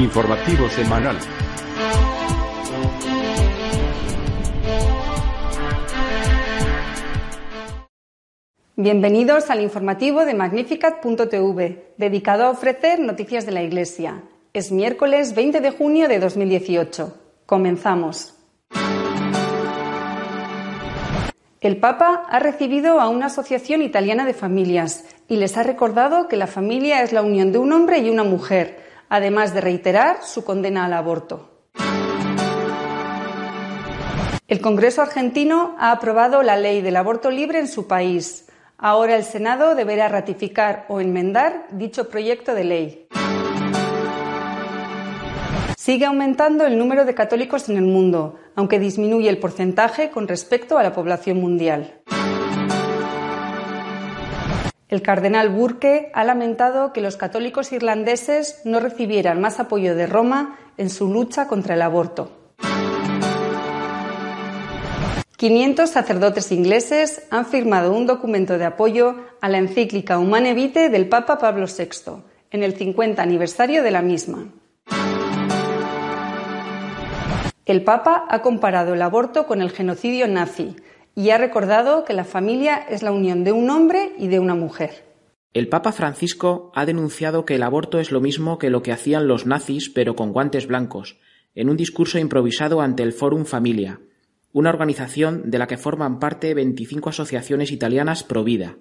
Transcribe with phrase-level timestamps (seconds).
[0.00, 1.18] Informativo semanal.
[8.76, 14.22] Bienvenidos al informativo de Magnificat.tv, dedicado a ofrecer noticias de la Iglesia.
[14.54, 17.14] Es miércoles 20 de junio de 2018.
[17.44, 18.36] Comenzamos.
[21.60, 26.38] El Papa ha recibido a una asociación italiana de familias y les ha recordado que
[26.38, 28.79] la familia es la unión de un hombre y una mujer,
[29.10, 31.50] además de reiterar su condena al aborto.
[34.48, 38.46] El Congreso argentino ha aprobado la ley del aborto libre en su país.
[38.78, 43.08] Ahora el Senado deberá ratificar o enmendar dicho proyecto de ley.
[45.76, 50.78] Sigue aumentando el número de católicos en el mundo, aunque disminuye el porcentaje con respecto
[50.78, 52.00] a la población mundial.
[54.90, 60.58] El cardenal Burke ha lamentado que los católicos irlandeses no recibieran más apoyo de Roma
[60.76, 62.32] en su lucha contra el aborto.
[65.36, 71.08] 500 sacerdotes ingleses han firmado un documento de apoyo a la encíclica Humane Vitae del
[71.08, 74.48] Papa Pablo VI, en el 50 aniversario de la misma.
[77.64, 80.74] El Papa ha comparado el aborto con el genocidio nazi
[81.14, 84.54] y ha recordado que la familia es la unión de un hombre y de una
[84.54, 85.04] mujer.
[85.52, 89.26] El Papa Francisco ha denunciado que el aborto es lo mismo que lo que hacían
[89.26, 91.18] los nazis pero con guantes blancos,
[91.54, 94.00] en un discurso improvisado ante el Forum Familia,
[94.52, 98.76] una organización de la que forman parte 25 asociaciones italianas pro vida.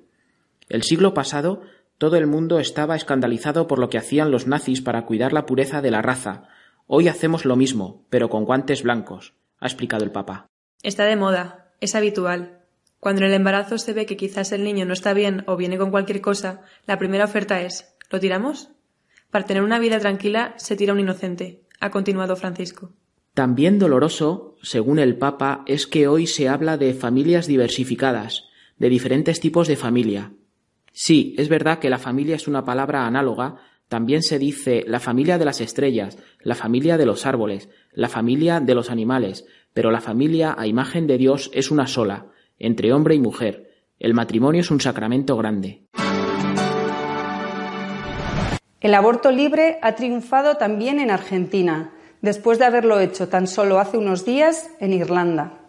[0.68, 1.62] El siglo pasado
[2.00, 5.82] todo el mundo estaba escandalizado por lo que hacían los nazis para cuidar la pureza
[5.82, 6.48] de la raza.
[6.88, 10.48] Hoy hacemos lo mismo, pero con guantes blancos, ha explicado el Papa.
[10.82, 12.60] Está de moda, es habitual.
[13.00, 15.78] Cuando en el embarazo se ve que quizás el niño no está bien o viene
[15.78, 18.70] con cualquier cosa, la primera oferta es ¿lo tiramos?
[19.32, 22.92] Para tener una vida tranquila se tira un inocente, ha continuado Francisco.
[23.34, 28.46] También doloroso, según el Papa, es que hoy se habla de familias diversificadas,
[28.78, 30.34] de diferentes tipos de familia.
[30.92, 33.58] Sí, es verdad que la familia es una palabra análoga,
[33.90, 38.60] también se dice la familia de las estrellas, la familia de los árboles, la familia
[38.60, 42.28] de los animales, pero la familia a imagen de Dios es una sola,
[42.60, 43.72] entre hombre y mujer.
[44.00, 45.88] El matrimonio es un sacramento grande.
[48.80, 51.92] El aborto libre ha triunfado también en Argentina,
[52.22, 55.60] después de haberlo hecho tan solo hace unos días en Irlanda.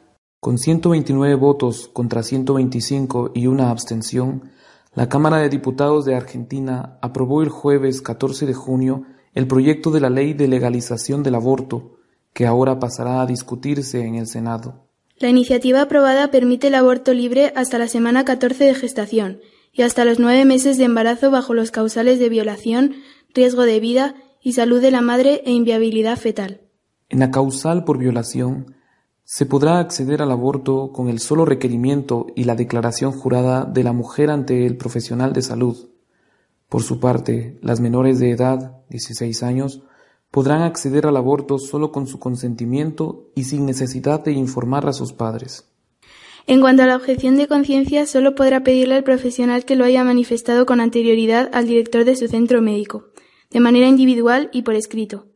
[0.41, 4.51] Con 129 votos contra 125 y una abstención,
[4.95, 10.01] la Cámara de Diputados de Argentina aprobó el jueves 14 de junio el proyecto de
[10.01, 11.99] la ley de legalización del aborto,
[12.33, 14.89] que ahora pasará a discutirse en el Senado.
[15.17, 19.41] La iniciativa aprobada permite el aborto libre hasta la semana 14 de gestación
[19.73, 22.95] y hasta los nueve meses de embarazo bajo los causales de violación,
[23.33, 26.63] riesgo de vida y salud de la madre e inviabilidad fetal.
[27.09, 28.75] En la causal por violación,
[29.33, 33.93] se podrá acceder al aborto con el solo requerimiento y la declaración jurada de la
[33.93, 35.89] mujer ante el profesional de salud.
[36.69, 39.83] Por su parte, las menores de edad, 16 años,
[40.33, 45.13] podrán acceder al aborto solo con su consentimiento y sin necesidad de informar a sus
[45.13, 45.71] padres.
[46.49, 50.03] En cuanto a la objeción de conciencia, solo podrá pedirle al profesional que lo haya
[50.03, 53.05] manifestado con anterioridad al director de su centro médico,
[53.53, 55.30] de manera individual y por escrito.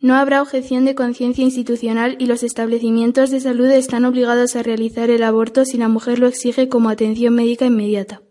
[0.00, 5.10] No habrá objeción de conciencia institucional y los establecimientos de salud están obligados a realizar
[5.10, 8.22] el aborto si la mujer lo exige como atención médica inmediata.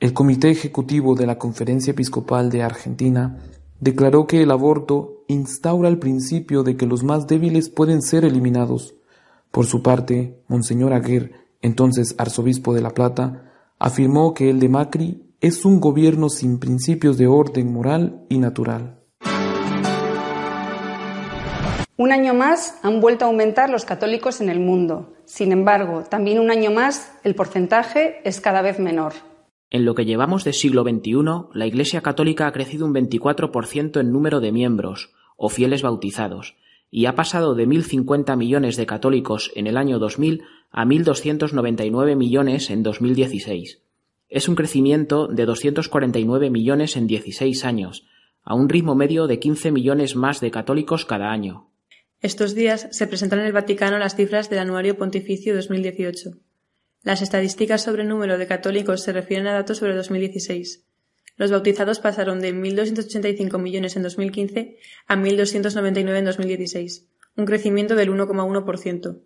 [0.00, 3.38] El Comité Ejecutivo de la Conferencia Episcopal de Argentina
[3.78, 8.96] declaró que el aborto instaura el principio de que los más débiles pueden ser eliminados.
[9.52, 11.30] Por su parte, Monseñor Aguer,
[11.62, 17.18] entonces arzobispo de La Plata, afirmó que el de Macri es un gobierno sin principios
[17.18, 19.03] de orden moral y natural.
[21.96, 25.14] Un año más han vuelto a aumentar los católicos en el mundo.
[25.26, 29.12] Sin embargo, también un año más el porcentaje es cada vez menor.
[29.70, 34.10] En lo que llevamos de siglo XXI, la Iglesia Católica ha crecido un 24% en
[34.10, 36.56] número de miembros, o fieles bautizados,
[36.90, 40.42] y ha pasado de 1.050 millones de católicos en el año 2000
[40.72, 43.82] a 1.299 millones en 2016.
[44.28, 48.04] Es un crecimiento de 249 millones en 16 años,
[48.42, 51.68] a un ritmo medio de 15 millones más de católicos cada año.
[52.24, 56.30] Estos días se presentan en el Vaticano las cifras del Anuario Pontificio 2018.
[57.02, 60.86] Las estadísticas sobre el número de católicos se refieren a datos sobre 2016.
[61.36, 68.08] Los bautizados pasaron de 1.285 millones en 2015 a 1.299 en 2016, un crecimiento del
[68.10, 69.20] 1,1%.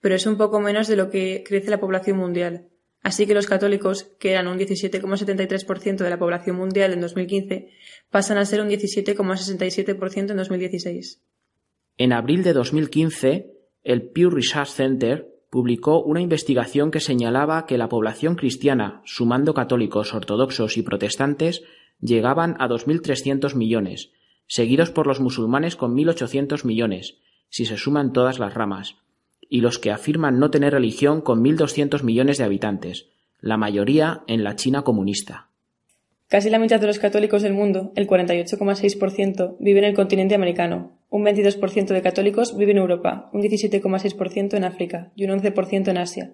[0.00, 2.68] Pero es un poco menos de lo que crece la población mundial.
[3.02, 7.70] Así que los católicos, que eran un 17,73% de la población mundial en 2015,
[8.12, 11.20] pasan a ser un 17,67% en 2016.
[11.98, 13.50] En abril de 2015,
[13.82, 20.14] el Pew Research Center publicó una investigación que señalaba que la población cristiana, sumando católicos,
[20.14, 21.64] ortodoxos y protestantes,
[22.00, 24.12] llegaban a 2.300 millones,
[24.46, 27.18] seguidos por los musulmanes con 1.800 millones,
[27.48, 28.94] si se suman todas las ramas,
[29.40, 33.08] y los que afirman no tener religión con 1.200 millones de habitantes,
[33.40, 35.48] la mayoría en la China comunista.
[36.28, 40.97] Casi la mitad de los católicos del mundo, el 48,6%, vive en el continente americano,
[41.10, 45.98] un 22% de católicos vive en Europa, un 17,6% en África y un 11% en
[45.98, 46.32] Asia.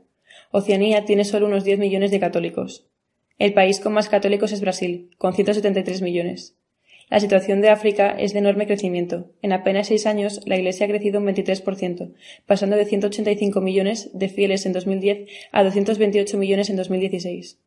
[0.50, 2.86] Oceanía tiene solo unos 10 millones de católicos.
[3.38, 6.56] El país con más católicos es Brasil, con 173 millones.
[7.10, 9.30] La situación de África es de enorme crecimiento.
[9.42, 12.14] En apenas seis años, la Iglesia ha crecido un 23%,
[12.46, 17.58] pasando de 185 millones de fieles en 2010 a 228 millones en 2016.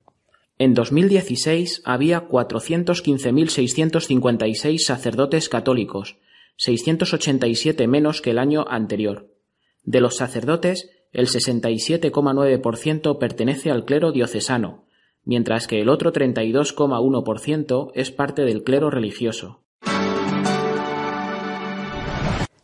[0.60, 6.18] En 2016 había 415.656 sacerdotes católicos,
[6.58, 9.32] 687 menos que el año anterior.
[9.84, 14.86] De los sacerdotes, el 67,9% pertenece al clero diocesano,
[15.24, 19.64] mientras que el otro 32,1% es parte del clero religioso.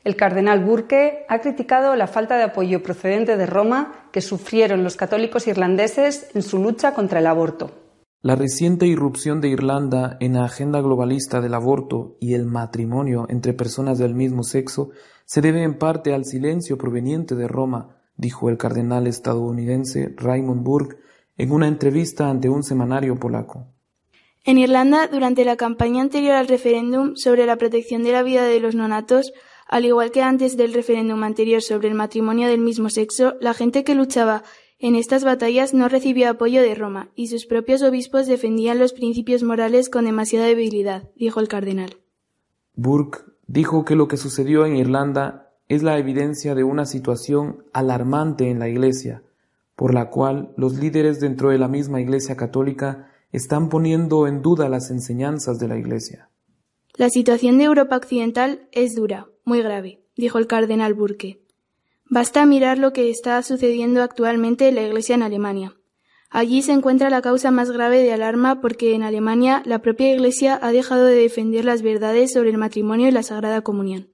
[0.04, 4.98] El cardenal Burke ha criticado la falta de apoyo procedente de Roma que sufrieron los
[4.98, 7.83] católicos irlandeses en su lucha contra el aborto.
[8.26, 13.52] La reciente irrupción de Irlanda en la agenda globalista del aborto y el matrimonio entre
[13.52, 14.92] personas del mismo sexo
[15.26, 20.96] se debe en parte al silencio proveniente de Roma, dijo el cardenal estadounidense Raymond Burke
[21.36, 23.68] en una entrevista ante un semanario polaco.
[24.46, 28.62] En Irlanda, durante la campaña anterior al referéndum sobre la protección de la vida de
[28.62, 29.34] los nonatos,
[29.68, 33.84] al igual que antes del referéndum anterior sobre el matrimonio del mismo sexo, la gente
[33.84, 34.44] que luchaba
[34.84, 39.42] en estas batallas no recibió apoyo de Roma, y sus propios obispos defendían los principios
[39.42, 42.02] morales con demasiada debilidad, dijo el cardenal.
[42.76, 48.50] Burke dijo que lo que sucedió en Irlanda es la evidencia de una situación alarmante
[48.50, 49.24] en la Iglesia,
[49.78, 54.68] por la cual los líderes dentro de la misma Iglesia católica están poniendo en duda
[54.68, 56.30] las enseñanzas de la Iglesia.
[56.96, 61.43] La situación de Europa Occidental es dura, muy grave, dijo el cardenal Burke.
[62.14, 65.74] Basta mirar lo que está sucediendo actualmente en la Iglesia en Alemania.
[66.30, 70.60] Allí se encuentra la causa más grave de alarma porque en Alemania la propia Iglesia
[70.62, 74.10] ha dejado de defender las verdades sobre el matrimonio y la Sagrada Comunión.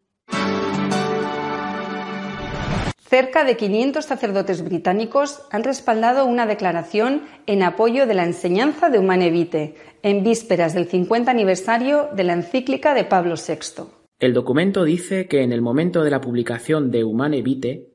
[3.00, 9.00] Cerca de 500 sacerdotes británicos han respaldado una declaración en apoyo de la enseñanza de
[9.00, 14.00] Humane Vitae, en vísperas del 50 aniversario de la encíclica de Pablo VI.
[14.20, 17.89] El documento dice que en el momento de la publicación de Humane Vitae,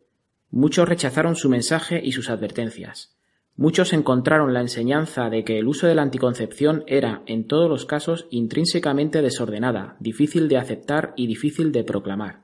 [0.55, 3.13] muchos rechazaron su mensaje y sus advertencias.
[3.57, 7.87] Muchos encontraron la enseñanza de que el uso de la anticoncepción era, en todos los
[7.87, 12.43] casos, intrínsecamente desordenada, difícil de aceptar y difícil de proclamar.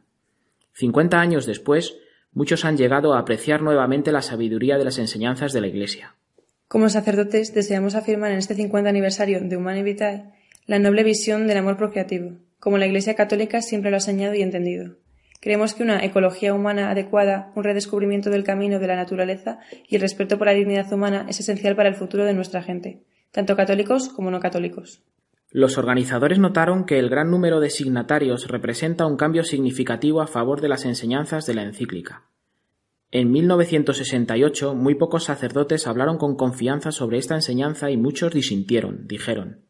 [0.72, 1.98] Cincuenta años después,
[2.32, 6.16] muchos han llegado a apreciar nuevamente la sabiduría de las enseñanzas de la Iglesia.
[6.66, 10.32] Como sacerdotes, deseamos afirmar en este 50 aniversario de Humane Vitae
[10.66, 14.42] la noble visión del amor procreativo, como la Iglesia Católica siempre lo ha señalado y
[14.42, 14.96] entendido.
[15.40, 19.58] Creemos que una ecología humana adecuada, un redescubrimiento del camino de la naturaleza
[19.88, 23.02] y el respeto por la dignidad humana es esencial para el futuro de nuestra gente,
[23.32, 25.02] tanto católicos como no católicos.
[25.50, 30.60] Los organizadores notaron que el gran número de signatarios representa un cambio significativo a favor
[30.60, 32.26] de las enseñanzas de la encíclica.
[33.10, 39.64] En 1968 muy pocos sacerdotes hablaron con confianza sobre esta enseñanza y muchos disintieron, dijeron.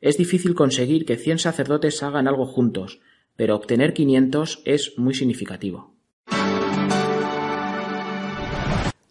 [0.00, 3.00] Es difícil conseguir que cien sacerdotes hagan algo juntos,
[3.38, 5.94] pero obtener 500 es muy significativo.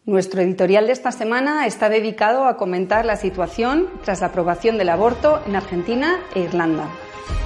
[0.06, 4.90] Nuestro editorial de esta semana está dedicado a comentar la situación tras la aprobación del
[4.90, 6.90] aborto en Argentina e Irlanda.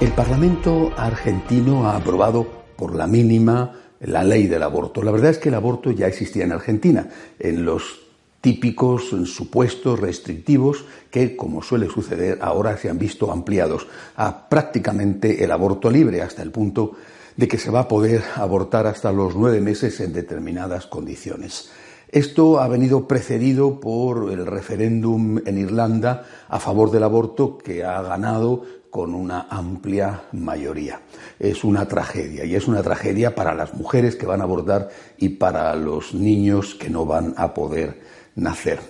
[0.00, 2.46] El Parlamento argentino ha aprobado
[2.76, 5.02] por la mínima la ley del aborto.
[5.02, 7.08] La verdad es que el aborto ya existía en Argentina,
[7.38, 8.01] en los
[8.42, 15.52] típicos supuestos restrictivos que, como suele suceder, ahora se han visto ampliados a prácticamente el
[15.52, 16.92] aborto libre, hasta el punto
[17.36, 21.70] de que se va a poder abortar hasta los nueve meses en determinadas condiciones.
[22.08, 28.02] Esto ha venido precedido por el referéndum en Irlanda a favor del aborto que ha
[28.02, 31.00] ganado con una amplia mayoría.
[31.38, 35.30] Es una tragedia y es una tragedia para las mujeres que van a abortar y
[35.30, 38.01] para los niños que no van a poder
[38.36, 38.80] nacer.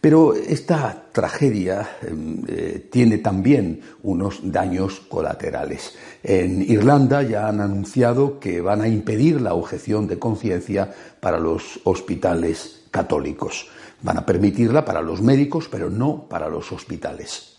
[0.00, 5.94] Pero esta tragedia em, eh, tiene también unos daños colaterales.
[6.22, 11.80] En Irlanda ya han anunciado que van a impedir la objeción de conciencia para los
[11.84, 13.68] hospitales católicos.
[14.02, 17.57] Van a permitirla para los médicos, pero no para los hospitales.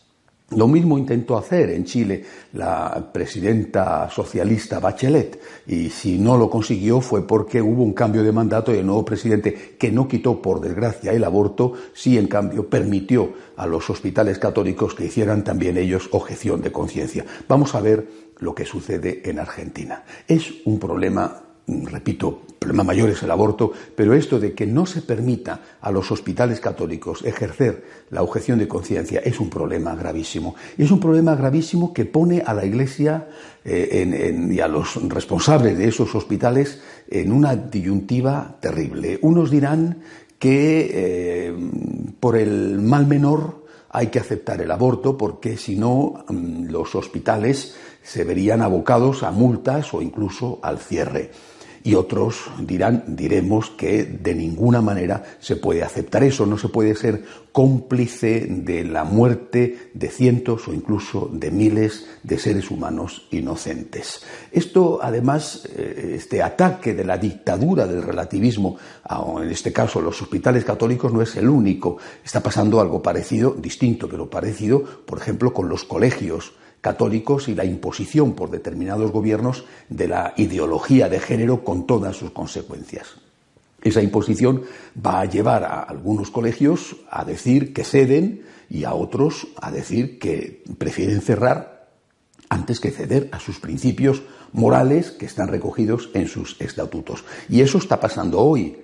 [0.56, 7.02] Lo mismo intentó hacer en Chile la presidenta socialista Bachelet y si no lo consiguió
[7.02, 10.60] fue porque hubo un cambio de mandato y el nuevo presidente que no quitó por
[10.60, 16.10] desgracia el aborto, sí en cambio permitió a los hospitales católicos que hicieran también ellos
[16.12, 17.26] objeción de conciencia.
[17.48, 18.08] Vamos a ver
[18.40, 20.04] lo que sucede en Argentina.
[20.28, 21.49] Es un problema
[21.86, 25.92] repito, el problema mayor es el aborto, pero esto de que no se permita a
[25.92, 30.56] los hospitales católicos ejercer la objeción de conciencia es un problema gravísimo.
[30.78, 33.30] Es un problema gravísimo que pone a la Iglesia
[33.64, 39.20] eh, y a los responsables de esos hospitales en una disyuntiva terrible.
[39.22, 40.00] Unos dirán
[40.38, 41.54] que eh,
[42.20, 47.76] por el mal menor hay que aceptar el aborto porque si no mm, los hospitales
[48.04, 51.32] se verían abocados a multas o incluso al cierre
[51.84, 56.96] y otros dirán, diremos que de ninguna manera se puede aceptar eso, no se puede
[56.96, 64.24] ser cómplice de la muerte de cientos o incluso de miles de seres humanos inocentes.
[64.52, 68.78] Esto, además, eh, este ataque de la dictadura del relativismo,
[69.42, 71.98] en este caso los hospitales católicos, no es el único.
[72.24, 77.66] Está pasando algo parecido, distinto, pero parecido, por ejemplo, con los colegios católicos y la
[77.66, 83.08] imposición por determinados gobiernos de la ideología de género con todas sus consecuencias.
[83.82, 84.64] Esa imposición
[85.06, 90.20] va a llevar a algunos colegios a decir que ceden y a otros a decir
[90.20, 91.88] que prefieren cerrar
[92.50, 97.24] antes que ceder a sus principios morales que están recogidos en sus estatutos.
[97.48, 98.78] Y eso está pasando hoy.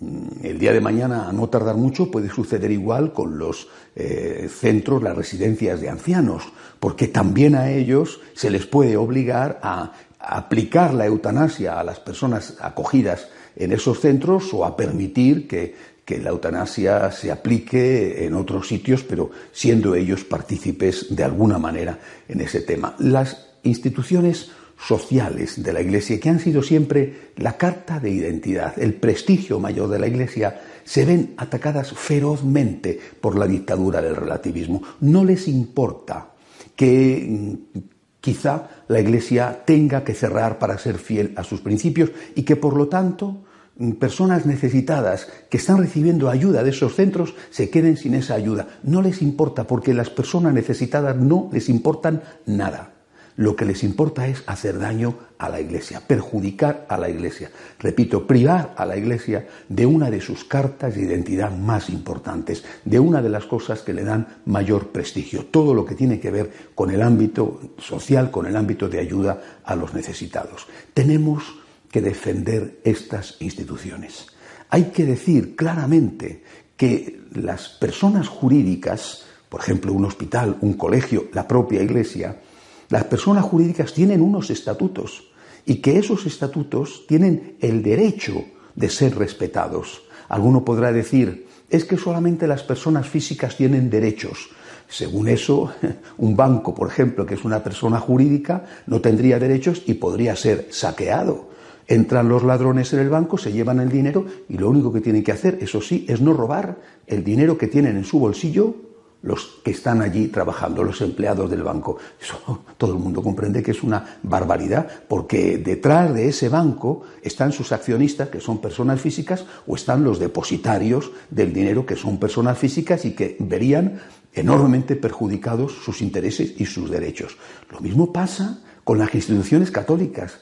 [0.00, 4.48] Mm, el día de mañana, a no tardar mucho, puede suceder igual con los eh,
[4.50, 6.42] centros, las residencias de ancianos,
[6.80, 12.56] porque también a ellos se les puede obligar a aplicar la eutanasia a las personas
[12.60, 19.02] acogidas en esos centros o a permitir que, la eutanasia se aplique en otros sitios,
[19.02, 22.94] pero siendo ellos partícipes de alguna manera en ese tema.
[23.00, 28.94] Las instituciones sociales de la Iglesia, que han sido siempre la carta de identidad, el
[28.94, 34.82] prestigio mayor de la Iglesia, se ven atacadas ferozmente por la dictadura del relativismo.
[35.00, 36.30] No les importa
[36.76, 37.78] que mm,
[38.20, 42.76] quizá la Iglesia tenga que cerrar para ser fiel a sus principios y que por
[42.76, 43.44] lo tanto
[43.78, 48.68] mm, personas necesitadas que están recibiendo ayuda de esos centros se queden sin esa ayuda.
[48.82, 52.95] No les importa porque las personas necesitadas no les importan nada.
[53.36, 57.50] Lo que les importa es hacer daño a la Iglesia, perjudicar a la Iglesia.
[57.78, 62.98] Repito, privar a la Iglesia de una de sus cartas de identidad más importantes, de
[62.98, 66.50] una de las cosas que le dan mayor prestigio, todo lo que tiene que ver
[66.74, 70.66] con el ámbito social, con el ámbito de ayuda a los necesitados.
[70.94, 71.44] Tenemos
[71.90, 74.28] que defender estas instituciones.
[74.70, 76.42] Hay que decir claramente
[76.76, 82.40] que las personas jurídicas, por ejemplo, un hospital, un colegio, la propia Iglesia,
[82.88, 85.24] las personas jurídicas tienen unos estatutos
[85.64, 90.02] y que esos estatutos tienen el derecho de ser respetados.
[90.28, 94.48] Alguno podrá decir, es que solamente las personas físicas tienen derechos.
[94.88, 95.72] Según eso,
[96.18, 100.68] un banco, por ejemplo, que es una persona jurídica, no tendría derechos y podría ser
[100.70, 101.50] saqueado.
[101.88, 105.22] Entran los ladrones en el banco, se llevan el dinero y lo único que tienen
[105.22, 108.85] que hacer, eso sí, es no robar el dinero que tienen en su bolsillo
[109.26, 111.98] los que están allí trabajando, los empleados del banco.
[112.20, 117.52] Eso todo el mundo comprende que es una barbaridad, porque detrás de ese banco están
[117.52, 122.56] sus accionistas, que son personas físicas, o están los depositarios del dinero, que son personas
[122.56, 124.00] físicas y que verían
[124.32, 127.36] enormemente perjudicados sus intereses y sus derechos.
[127.70, 130.40] Lo mismo pasa con las instituciones católicas.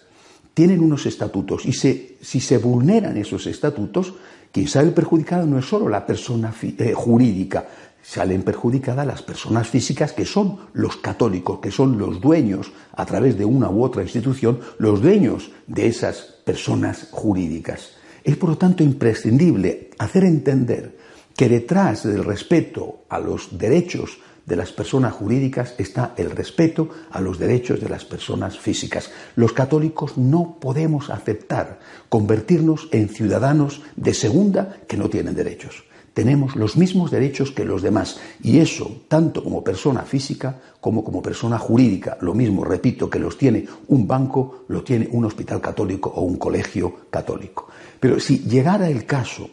[0.53, 4.15] Tienen unos estatutos y si se vulneran esos estatutos,
[4.55, 7.67] quien sale perjudicado no es solo la persona eh, jurídica,
[8.05, 13.39] salen perjudicadas las personas físicas que son los católicos, que son los dueños, a través
[13.39, 17.93] de una u otra institución, los dueños de esas personas jurídicas.
[18.23, 20.99] Es, por lo tanto, imprescindible hacer entender
[21.35, 27.23] que detrás del respeto a los derechos de las personas jurídicas está el respeto a
[27.23, 29.11] los derechos de las personas físicas.
[29.35, 31.81] Los católicos no podemos aceptar
[32.11, 35.85] convertirnos en ciudadanos de segunda que no tienen derechos
[36.15, 38.21] tenemos los mismos derechos que los demás.
[38.43, 42.17] Y eso, tanto como persona física como como persona jurídica.
[42.21, 46.37] Lo mismo, repito, que los tiene un banco, lo tiene un hospital católico o un
[46.37, 47.69] colegio católico.
[47.99, 49.51] Pero si llegara el caso,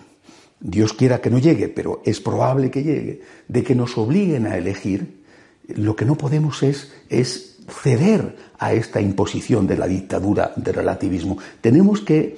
[0.59, 4.57] Dios quiera que no llegue, pero es probable que llegue, de que nos obliguen a
[4.57, 5.21] elegir,
[5.67, 11.37] lo que no podemos es, es ceder a esta imposición de la dictadura del relativismo.
[11.61, 12.37] Tenemos que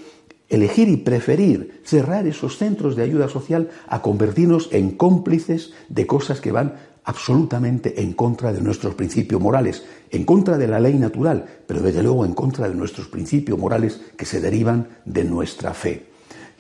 [0.50, 6.42] elegir y preferir cerrar esos centros de ayuda social a convertirnos en cómplices de cosas
[6.42, 11.46] que van absolutamente en contra de nuestros principios morales, en contra de la ley natural,
[11.68, 16.08] pero desde luego en contra de nuestros principios morales que se derivan de nuestra fe.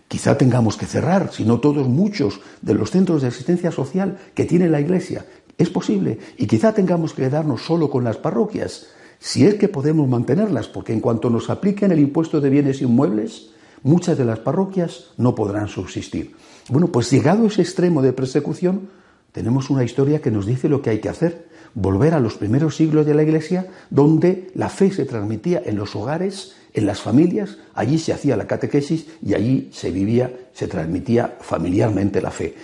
[0.08, 4.46] Quizá tengamos que cerrar, si no todos, muchos de los centros de asistencia social que
[4.46, 5.26] tiene la Iglesia.
[5.58, 6.20] Es posible.
[6.38, 8.88] Y quizá tengamos que quedarnos solo con las parroquias,
[9.20, 13.54] si es que podemos mantenerlas, porque en cuanto nos apliquen el impuesto de bienes inmuebles,
[13.84, 16.36] muchas de las parroquias no podrán subsistir.
[16.70, 18.90] Bueno, pues llegado ese extremo de persecución,
[19.32, 22.76] tenemos una historia que nos dice lo que hay que hacer, volver a los primeros
[22.76, 27.58] siglos de la Iglesia, donde la fe se transmitía en los hogares, en las familias,
[27.74, 32.56] allí se hacía la catequesis y allí se vivía, se transmitía familiarmente la fe.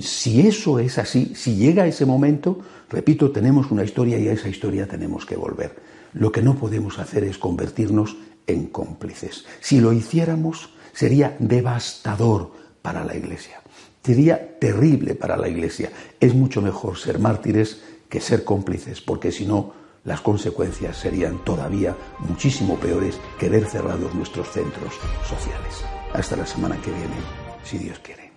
[0.00, 2.58] Si eso es así, si llega ese momento,
[2.88, 5.74] repito, tenemos una historia y a esa historia tenemos que volver.
[6.14, 9.44] Lo que no podemos hacer es convertirnos en cómplices.
[9.60, 13.60] Si lo hiciéramos, sería devastador para la Iglesia.
[14.02, 15.90] Sería terrible para la Iglesia.
[16.20, 19.72] Es mucho mejor ser mártires que ser cómplices, porque si no,
[20.04, 24.94] las consecuencias serían todavía muchísimo peores que ver cerrados nuestros centros
[25.26, 25.84] sociales.
[26.12, 27.16] Hasta la semana que viene,
[27.64, 28.32] si Dios quiere.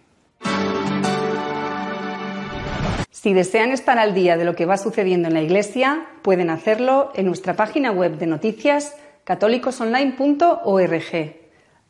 [3.11, 7.11] Si desean estar al día de lo que va sucediendo en la Iglesia, pueden hacerlo
[7.13, 8.95] en nuestra página web de noticias
[9.27, 11.35] católicosonline.org.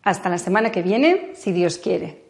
[0.01, 2.23] Hasta la semana que viene, si Dios quiere.